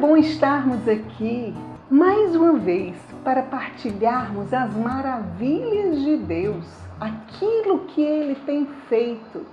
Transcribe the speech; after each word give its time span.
bom 0.00 0.16
estarmos 0.16 0.88
aqui 0.88 1.52
mais 1.90 2.34
uma 2.34 2.54
vez 2.54 2.96
para 3.22 3.42
partilharmos 3.42 4.50
as 4.50 4.74
maravilhas 4.74 6.00
de 6.00 6.16
Deus, 6.16 6.64
aquilo 6.98 7.80
que 7.80 8.00
Ele 8.00 8.34
tem 8.46 8.66
feito 8.88 9.44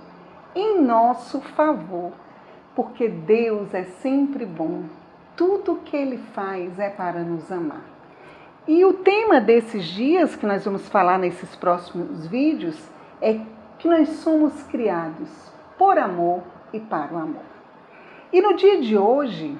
em 0.54 0.80
nosso 0.80 1.42
favor, 1.54 2.12
porque 2.74 3.08
Deus 3.08 3.74
é 3.74 3.84
sempre 4.00 4.46
bom, 4.46 4.84
tudo 5.36 5.82
que 5.84 5.94
Ele 5.94 6.16
faz 6.32 6.78
é 6.78 6.88
para 6.88 7.20
nos 7.20 7.52
amar. 7.52 7.84
E 8.66 8.86
o 8.86 8.94
tema 8.94 9.42
desses 9.42 9.84
dias 9.84 10.34
que 10.34 10.46
nós 10.46 10.64
vamos 10.64 10.88
falar 10.88 11.18
nesses 11.18 11.54
próximos 11.56 12.26
vídeos 12.26 12.88
é 13.20 13.38
que 13.78 13.86
nós 13.86 14.08
somos 14.20 14.62
criados 14.62 15.28
por 15.76 15.98
amor 15.98 16.42
e 16.72 16.80
para 16.80 17.12
o 17.12 17.18
amor. 17.18 17.58
E 18.32 18.40
no 18.40 18.54
dia 18.56 18.80
de 18.80 18.96
hoje, 18.96 19.58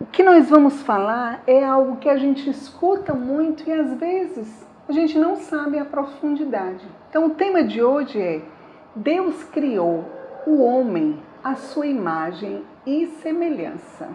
o 0.00 0.06
que 0.06 0.22
nós 0.22 0.48
vamos 0.48 0.80
falar 0.80 1.42
é 1.46 1.62
algo 1.62 1.98
que 1.98 2.08
a 2.08 2.16
gente 2.16 2.48
escuta 2.48 3.12
muito 3.12 3.68
e 3.68 3.72
às 3.72 3.92
vezes 3.98 4.66
a 4.88 4.92
gente 4.92 5.18
não 5.18 5.36
sabe 5.36 5.78
a 5.78 5.84
profundidade. 5.84 6.84
Então, 7.10 7.26
o 7.26 7.34
tema 7.34 7.62
de 7.62 7.82
hoje 7.82 8.18
é: 8.18 8.40
Deus 8.96 9.44
criou 9.44 10.06
o 10.46 10.62
homem 10.62 11.20
à 11.44 11.54
sua 11.54 11.86
imagem 11.86 12.64
e 12.86 13.08
semelhança. 13.22 14.08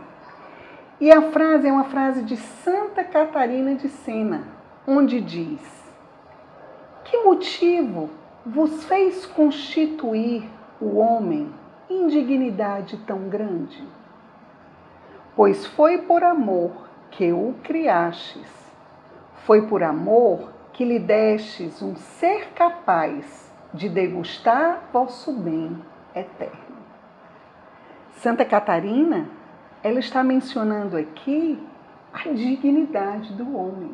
E 0.99 1.12
a 1.12 1.21
frase 1.21 1.67
é 1.67 1.71
uma 1.71 1.84
frase 1.84 2.23
de 2.23 2.35
Santa 2.35 3.04
Catarina 3.04 3.76
de 3.76 3.88
Sena, 3.88 4.41
onde 4.88 5.21
diz: 5.21 5.62
Que 7.04 7.17
motivo 7.17 8.09
vos 8.43 8.84
fez 8.85 9.27
constituir 9.27 10.49
o 10.81 10.98
homem 10.98 11.54
em 11.87 12.07
dignidade 12.07 12.98
tão 13.05 13.29
grande? 13.29 13.84
Pois 15.35 15.65
foi 15.65 15.97
por 15.99 16.23
amor 16.23 16.71
que 17.11 17.31
o 17.33 17.55
criastes, 17.63 18.49
foi 19.45 19.67
por 19.67 19.83
amor 19.83 20.53
que 20.71 20.85
lhe 20.85 20.97
destes 20.97 21.81
um 21.81 21.95
ser 21.95 22.53
capaz 22.53 23.53
de 23.73 23.89
degustar 23.89 24.89
vosso 24.93 25.33
bem 25.33 25.81
eterno. 26.15 26.77
Santa 28.17 28.45
Catarina, 28.45 29.29
ela 29.83 29.99
está 29.99 30.23
mencionando 30.23 30.95
aqui 30.95 31.61
a 32.13 32.29
dignidade 32.29 33.33
do 33.33 33.57
homem. 33.57 33.91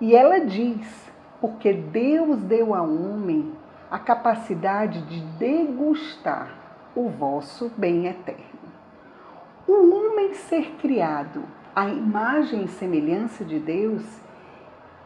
E 0.00 0.16
ela 0.16 0.40
diz: 0.40 1.10
porque 1.40 1.72
Deus 1.72 2.42
deu 2.42 2.74
ao 2.74 2.86
homem 2.86 3.52
a 3.90 3.98
capacidade 3.98 5.02
de 5.02 5.20
degustar 5.38 6.54
o 6.94 7.08
vosso 7.08 7.70
bem 7.76 8.06
eterno. 8.06 8.49
O 9.72 9.94
homem 9.94 10.34
ser 10.34 10.72
criado 10.80 11.44
à 11.76 11.88
imagem 11.88 12.64
e 12.64 12.68
semelhança 12.68 13.44
de 13.44 13.60
Deus 13.60 14.02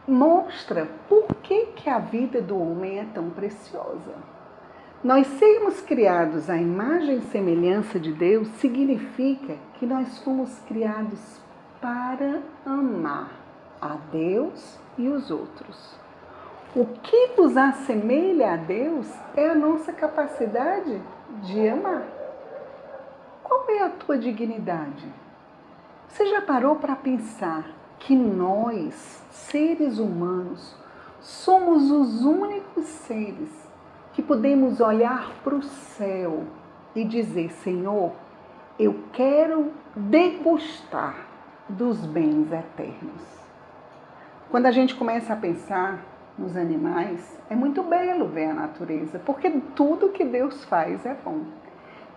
mostra 0.07 0.89
por 1.07 1.27
que, 1.43 1.67
que 1.75 1.87
a 1.87 1.99
vida 1.99 2.41
do 2.41 2.57
homem 2.59 2.97
é 2.97 3.05
tão 3.13 3.29
preciosa. 3.29 4.15
Nós 5.03 5.27
sermos 5.27 5.81
criados 5.81 6.49
à 6.49 6.57
imagem 6.57 7.17
e 7.17 7.25
semelhança 7.25 7.99
de 7.99 8.11
Deus 8.11 8.47
significa 8.59 9.55
que 9.75 9.85
nós 9.85 10.17
fomos 10.23 10.57
criados 10.61 11.39
para 11.79 12.41
amar 12.65 13.29
a 13.79 13.97
Deus 14.11 14.79
e 14.97 15.07
os 15.07 15.29
outros. 15.29 15.95
O 16.75 16.87
que 16.87 17.35
nos 17.37 17.55
assemelha 17.55 18.53
a 18.53 18.57
Deus 18.57 19.07
é 19.35 19.47
a 19.47 19.53
nossa 19.53 19.93
capacidade 19.93 20.99
de 21.43 21.69
amar. 21.69 22.24
Tua 23.95 24.17
dignidade? 24.17 25.05
Você 26.07 26.27
já 26.27 26.41
parou 26.41 26.75
para 26.75 26.95
pensar 26.95 27.65
que 27.99 28.15
nós, 28.15 29.23
seres 29.31 29.97
humanos, 29.97 30.75
somos 31.19 31.89
os 31.89 32.23
únicos 32.23 32.85
seres 32.85 33.49
que 34.13 34.21
podemos 34.21 34.79
olhar 34.79 35.31
para 35.43 35.55
o 35.55 35.63
céu 35.63 36.43
e 36.95 37.03
dizer: 37.03 37.51
Senhor, 37.51 38.13
eu 38.77 39.03
quero 39.11 39.71
degustar 39.95 41.15
dos 41.67 42.05
bens 42.05 42.51
eternos. 42.51 43.35
Quando 44.49 44.67
a 44.67 44.71
gente 44.71 44.95
começa 44.95 45.33
a 45.33 45.37
pensar 45.37 46.05
nos 46.37 46.55
animais, 46.55 47.37
é 47.49 47.55
muito 47.55 47.81
belo 47.83 48.27
ver 48.27 48.51
a 48.51 48.53
natureza, 48.53 49.19
porque 49.19 49.49
tudo 49.75 50.09
que 50.09 50.23
Deus 50.23 50.63
faz 50.65 51.05
é 51.05 51.13
bom. 51.13 51.41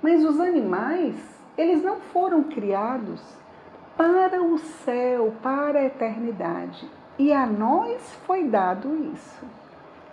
Mas 0.03 0.25
os 0.25 0.39
animais, 0.39 1.15
eles 1.59 1.83
não 1.83 1.97
foram 1.97 2.45
criados 2.45 3.21
para 3.97 4.41
o 4.41 4.57
céu, 4.59 5.35
para 5.43 5.81
a 5.81 5.85
eternidade. 5.85 6.89
E 7.19 7.33
a 7.33 7.45
nós 7.45 8.15
foi 8.25 8.45
dado 8.45 8.95
isso. 9.13 9.45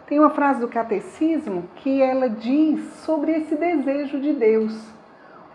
Tem 0.08 0.20
uma 0.20 0.32
frase 0.32 0.60
do 0.60 0.68
catecismo 0.68 1.70
que 1.76 2.02
ela 2.02 2.28
diz 2.28 2.84
sobre 3.06 3.32
esse 3.32 3.56
desejo 3.56 4.20
de 4.20 4.34
Deus, 4.34 4.76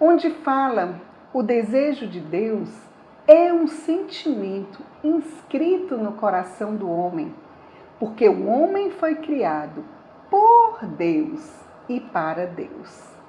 onde 0.00 0.30
fala: 0.30 1.00
o 1.32 1.42
desejo 1.42 2.06
de 2.06 2.20
Deus 2.20 2.70
é 3.26 3.52
um 3.52 3.66
sentimento 3.66 4.80
inscrito 5.02 5.96
no 5.96 6.12
coração 6.12 6.76
do 6.76 6.88
homem, 6.88 7.34
porque 7.98 8.28
o 8.28 8.46
homem 8.46 8.92
foi 8.92 9.16
criado 9.16 9.84
por 10.30 10.86
Deus 10.86 11.52
e 11.88 11.98
para 11.98 12.46
Deus. 12.46 13.19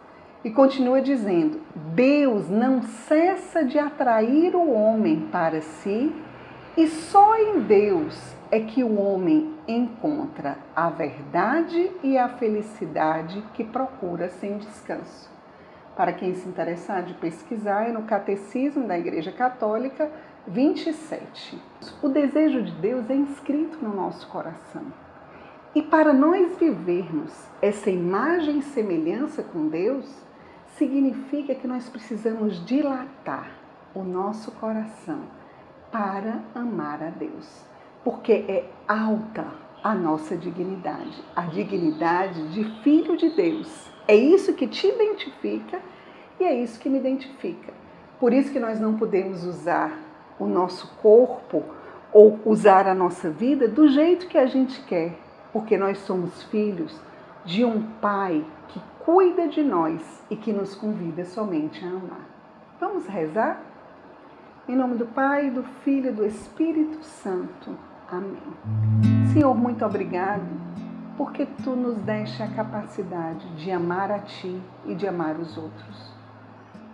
E 0.44 0.50
continua 0.50 1.02
dizendo: 1.02 1.62
Deus 1.94 2.50
não 2.50 2.82
cessa 2.82 3.64
de 3.64 3.78
atrair 3.78 4.56
o 4.56 4.72
homem 4.72 5.28
para 5.32 5.62
si, 5.62 6.14
e 6.76 6.88
só 6.88 7.38
em 7.38 7.60
Deus 7.62 8.36
é 8.50 8.60
que 8.60 8.84
o 8.84 9.00
homem 9.00 9.54
encontra 9.68 10.58
a 10.76 10.90
verdade 10.90 11.92
e 12.04 12.18
a 12.18 12.28
felicidade 12.28 13.44
que 13.54 13.64
procura 13.64 14.30
sem 14.30 14.58
descanso. 14.58 15.30
Para 15.96 16.14
quem 16.14 16.34
se 16.34 16.48
interessar 16.48 17.04
de 17.04 17.14
pesquisar, 17.14 17.90
é 17.90 17.92
no 17.92 18.04
Catecismo 18.04 18.88
da 18.88 18.98
Igreja 18.98 19.32
Católica 19.32 20.12
27. 20.48 21.62
O 22.02 22.10
desejo 22.10 22.64
de 22.64 22.72
Deus 22.74 23.10
é 23.10 23.16
inscrito 23.16 23.78
no 23.82 23.94
nosso 23.96 24.28
coração. 24.28 24.84
E 25.76 25.82
para 25.82 26.12
nós 26.12 26.58
vivermos 26.58 27.32
essa 27.62 27.90
imagem 27.90 28.60
e 28.60 28.64
semelhança 28.64 29.44
com 29.44 29.68
Deus, 29.68 30.06
significa 30.78 31.56
que 31.56 31.68
nós 31.68 31.90
precisamos 31.90 32.64
dilatar 32.66 33.52
o 33.94 34.04
nosso 34.04 34.52
coração 34.54 35.22
para 35.92 36.40
amar 36.56 37.04
a 37.04 37.10
Deus, 37.10 37.66
porque 38.04 38.46
é 38.48 38.70
alta 38.88 39.46
a 39.84 39.94
nossa 39.94 40.38
dignidade, 40.38 41.24
a 41.36 41.42
dignidade 41.44 42.50
de 42.50 42.64
filho 42.82 43.18
de 43.18 43.30
Deus. 43.30 43.90
É 44.08 44.16
isso 44.16 44.54
que 44.54 44.68
te 44.68 44.88
identifica 44.88 45.82
e 46.40 46.44
é 46.44 46.54
isso 46.54 46.80
que 46.80 46.90
me 46.90 47.00
identifica. 47.00 47.74
Por 48.20 48.32
isso 48.32 48.52
que 48.52 48.60
nós 48.60 48.80
não 48.80 48.98
podemos 48.98 49.44
usar 49.44 49.92
o 50.40 50.46
nosso 50.46 50.88
corpo 51.02 51.64
ou 52.14 52.40
usar 52.46 52.88
a 52.88 52.94
nossa 52.94 53.30
vida 53.30 53.68
do 53.68 53.88
jeito 53.88 54.28
que 54.28 54.38
a 54.38 54.46
gente 54.46 54.82
quer, 54.84 55.18
porque 55.52 55.78
nós 55.78 55.98
somos 56.00 56.44
filhos 56.44 56.96
de 57.46 57.66
um 57.66 57.82
Pai 58.00 58.46
que 58.68 58.80
cuida 59.06 59.48
de 59.48 59.64
nós 59.64 60.24
e 60.30 60.36
que 60.36 60.54
nos 60.54 60.76
convida 60.76 61.26
somente 61.26 61.84
a 61.84 61.90
amar. 61.90 62.28
Vamos 62.80 63.08
rezar? 63.08 63.62
Em 64.68 64.76
nome 64.76 64.96
do 64.96 65.08
Pai, 65.08 65.50
do 65.50 65.64
Filho 65.84 66.10
e 66.10 66.14
do 66.14 66.26
Espírito 66.26 67.04
Santo. 67.04 67.76
Amém. 68.10 68.38
Senhor, 69.34 69.56
muito 69.56 69.84
obrigado, 69.84 70.46
porque 71.18 71.48
tu 71.64 71.76
nos 71.76 71.98
deste 71.98 72.44
a 72.44 72.48
capacidade 72.48 73.48
de 73.56 73.72
amar 73.72 74.12
a 74.12 74.20
ti 74.20 74.62
e 74.86 74.94
de 74.94 75.08
amar 75.08 75.36
os 75.38 75.58
outros. 75.58 76.14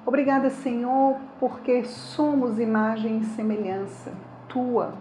Obrigada, 0.05 0.49
Senhor, 0.49 1.17
porque 1.39 1.83
somos 1.83 2.57
imagem 2.57 3.17
e 3.17 3.25
semelhança 3.25 4.13
tua. 4.47 4.93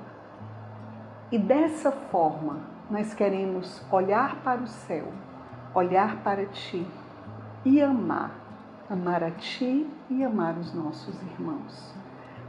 E 1.31 1.38
dessa 1.38 1.93
forma 1.93 2.59
nós 2.91 3.14
queremos 3.14 3.85
olhar 3.93 4.37
para 4.43 4.61
o 4.61 4.67
céu 4.67 5.12
olhar 5.78 6.23
para 6.23 6.46
ti 6.46 6.87
e 7.62 7.82
amar, 7.82 8.31
amar 8.88 9.23
a 9.23 9.31
ti 9.31 9.87
e 10.08 10.25
amar 10.25 10.56
os 10.56 10.73
nossos 10.73 11.23
irmãos. 11.23 11.94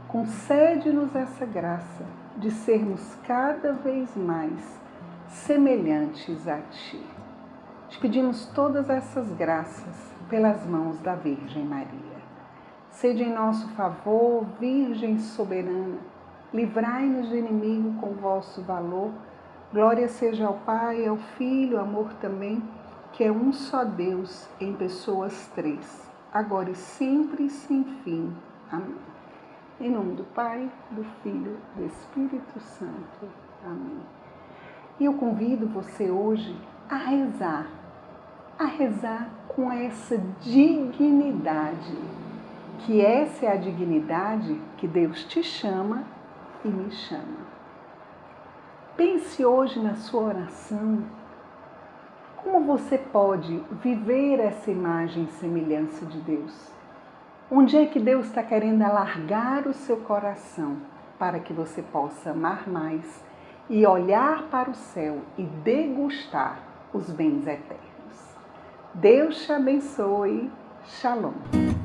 Concede-nos 0.08 1.14
essa 1.14 1.44
graça 1.44 2.06
de 2.38 2.50
sermos 2.50 3.16
cada 3.26 3.74
vez 3.74 4.16
mais 4.16 4.80
semelhantes 5.26 6.48
a 6.48 6.56
ti. 6.70 7.04
Te 7.90 8.00
pedimos 8.00 8.46
todas 8.46 8.88
essas 8.88 9.30
graças 9.34 10.10
pelas 10.30 10.64
mãos 10.64 10.98
da 11.00 11.14
Virgem 11.14 11.66
Maria. 11.66 12.18
Sede 12.88 13.24
em 13.24 13.34
nosso 13.34 13.68
favor, 13.74 14.46
Virgem 14.58 15.18
soberana, 15.18 15.98
livrai-nos 16.52 17.28
do 17.28 17.36
inimigo 17.36 18.00
com 18.00 18.14
vosso 18.14 18.62
valor. 18.62 19.12
Glória 19.70 20.08
seja 20.08 20.46
ao 20.46 20.54
Pai, 20.54 21.06
ao 21.06 21.18
Filho, 21.18 21.78
amor 21.78 22.14
também 22.14 22.62
que 23.18 23.24
é 23.24 23.32
um 23.32 23.52
só 23.52 23.82
Deus 23.82 24.48
em 24.60 24.72
pessoas 24.74 25.50
três, 25.52 26.08
agora 26.32 26.70
e 26.70 26.76
sempre 26.76 27.46
e 27.46 27.50
sem 27.50 27.82
fim. 28.04 28.32
Amém. 28.70 28.94
Em 29.80 29.90
nome 29.90 30.14
do 30.14 30.22
Pai, 30.22 30.70
do 30.92 31.02
Filho, 31.20 31.56
do 31.74 31.84
Espírito 31.84 32.60
Santo. 32.60 33.28
Amém. 33.66 33.98
E 35.00 35.04
eu 35.04 35.14
convido 35.14 35.66
você 35.66 36.08
hoje 36.08 36.56
a 36.88 36.94
rezar, 36.94 37.66
a 38.56 38.66
rezar 38.66 39.28
com 39.48 39.72
essa 39.72 40.16
dignidade, 40.40 41.98
que 42.86 43.00
essa 43.00 43.46
é 43.46 43.52
a 43.52 43.56
dignidade 43.56 44.60
que 44.76 44.86
Deus 44.86 45.24
te 45.24 45.42
chama 45.42 46.04
e 46.64 46.68
me 46.68 46.92
chama. 46.92 47.48
Pense 48.96 49.44
hoje 49.44 49.80
na 49.80 49.96
sua 49.96 50.22
oração 50.22 51.17
você 52.68 52.98
pode 52.98 53.64
viver 53.82 54.38
essa 54.40 54.70
imagem 54.70 55.24
e 55.24 55.32
semelhança 55.40 56.04
de 56.04 56.20
Deus? 56.20 56.70
Onde 57.50 57.78
é 57.78 57.86
que 57.86 57.98
Deus 57.98 58.26
está 58.26 58.42
querendo 58.42 58.82
alargar 58.82 59.66
o 59.66 59.72
seu 59.72 59.96
coração 59.96 60.76
para 61.18 61.40
que 61.40 61.54
você 61.54 61.80
possa 61.80 62.32
amar 62.32 62.68
mais 62.68 63.24
e 63.70 63.86
olhar 63.86 64.42
para 64.50 64.68
o 64.68 64.74
céu 64.74 65.22
e 65.38 65.44
degustar 65.44 66.58
os 66.92 67.08
bens 67.08 67.46
eternos? 67.46 68.36
Deus 68.92 69.46
te 69.46 69.52
abençoe. 69.52 70.50
Shalom. 70.84 71.77